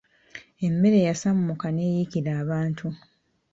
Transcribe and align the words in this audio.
Emmere 0.65 0.99
yasammuka 1.07 1.67
n'eyikira 1.71 2.31
abantu. 2.43 2.87